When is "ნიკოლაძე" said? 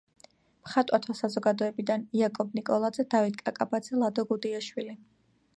2.61-3.07